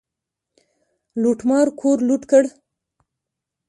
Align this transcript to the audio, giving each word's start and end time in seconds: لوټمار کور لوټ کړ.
لوټمار 1.21 1.67
کور 1.79 1.97
لوټ 2.07 2.23
کړ. 2.31 2.43